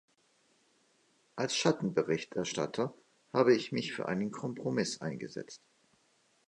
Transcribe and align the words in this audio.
Als 1.35 1.55
Schattenberichterstatter 1.55 2.91
habe 3.33 3.53
ich 3.53 3.71
mich 3.71 3.93
für 3.93 4.07
einen 4.07 4.31
Kompromiss 4.31 4.99
eingesetzt. 4.99 5.61